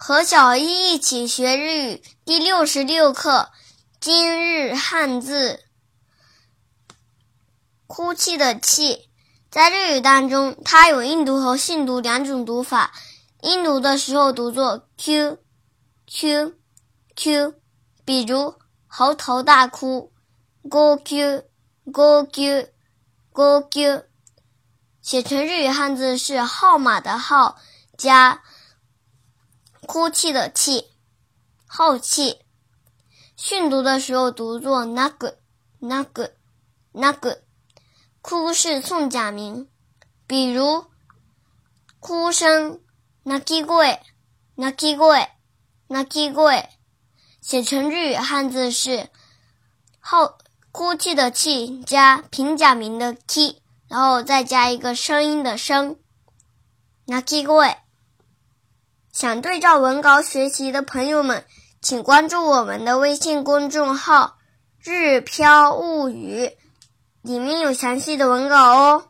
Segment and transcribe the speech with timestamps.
[0.00, 3.50] 和小一一起学日语第六十六课，
[3.98, 5.64] 今日汉字。
[7.88, 9.08] 哭泣的泣，
[9.50, 12.92] 在日语当中，它有音读和信读两种读法。
[13.42, 15.36] 音读的时候读作 q
[16.06, 16.54] q
[17.16, 17.54] q，
[18.04, 18.54] 比如
[18.86, 20.12] 嚎啕大哭
[20.70, 21.42] go q
[21.92, 22.68] go q
[23.32, 24.04] go q。
[25.02, 27.58] 写成日语汉字是号码的号
[27.96, 28.44] 加。
[29.87, 30.91] 哭泣的泣，
[31.65, 32.39] 好气。
[33.35, 35.39] 训读的时候读作那个
[35.79, 36.33] 那个
[36.91, 37.43] 那个。
[38.21, 39.67] 哭是送假名，
[40.25, 40.85] 比如
[41.99, 42.79] 哭声
[43.25, 43.99] 泣き声
[44.57, 46.69] 泣き声泣き声。
[47.41, 49.09] 写成日语汉字是
[49.99, 50.37] 好
[50.71, 55.97] 哭泣的泣加平假名的 k，然后再加一个声音的声，
[57.05, 57.77] 泣き声。
[59.18, 61.44] 想对照文稿学习的朋友们，
[61.82, 64.36] 请关注我们的微信公众号
[64.80, 66.52] “日飘物语”，
[67.22, 69.07] 里面有详细的文稿哦。